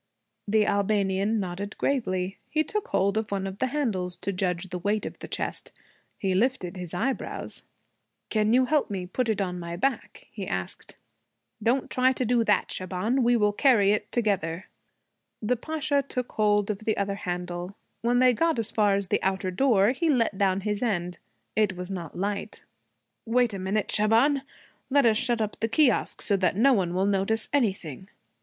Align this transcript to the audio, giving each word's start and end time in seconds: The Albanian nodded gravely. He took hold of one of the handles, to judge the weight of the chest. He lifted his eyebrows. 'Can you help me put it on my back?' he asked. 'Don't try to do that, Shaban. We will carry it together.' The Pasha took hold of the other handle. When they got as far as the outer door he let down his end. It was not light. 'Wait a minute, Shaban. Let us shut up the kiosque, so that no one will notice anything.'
The 0.47 0.65
Albanian 0.65 1.39
nodded 1.39 1.77
gravely. 1.77 2.39
He 2.49 2.63
took 2.63 2.87
hold 2.87 3.19
of 3.19 3.29
one 3.29 3.45
of 3.45 3.59
the 3.59 3.67
handles, 3.67 4.15
to 4.15 4.33
judge 4.33 4.69
the 4.71 4.79
weight 4.79 5.05
of 5.05 5.19
the 5.19 5.27
chest. 5.27 5.71
He 6.17 6.33
lifted 6.33 6.75
his 6.75 6.91
eyebrows. 6.91 7.61
'Can 8.31 8.51
you 8.51 8.65
help 8.65 8.89
me 8.89 9.05
put 9.05 9.29
it 9.29 9.39
on 9.39 9.59
my 9.59 9.75
back?' 9.75 10.25
he 10.31 10.47
asked. 10.47 10.95
'Don't 11.61 11.91
try 11.91 12.13
to 12.13 12.25
do 12.25 12.43
that, 12.45 12.71
Shaban. 12.71 13.21
We 13.23 13.37
will 13.37 13.53
carry 13.53 13.91
it 13.91 14.11
together.' 14.11 14.69
The 15.39 15.55
Pasha 15.55 16.01
took 16.01 16.31
hold 16.31 16.71
of 16.71 16.79
the 16.79 16.97
other 16.97 17.13
handle. 17.13 17.75
When 18.01 18.17
they 18.17 18.33
got 18.33 18.57
as 18.57 18.71
far 18.71 18.95
as 18.95 19.09
the 19.09 19.21
outer 19.21 19.51
door 19.51 19.89
he 19.91 20.09
let 20.09 20.35
down 20.35 20.61
his 20.61 20.81
end. 20.81 21.19
It 21.55 21.77
was 21.77 21.91
not 21.91 22.17
light. 22.17 22.63
'Wait 23.27 23.53
a 23.53 23.59
minute, 23.59 23.91
Shaban. 23.91 24.41
Let 24.89 25.05
us 25.05 25.17
shut 25.17 25.41
up 25.41 25.59
the 25.59 25.69
kiosque, 25.69 26.23
so 26.23 26.35
that 26.37 26.55
no 26.57 26.73
one 26.73 26.95
will 26.95 27.05
notice 27.05 27.49
anything.' 27.53 28.07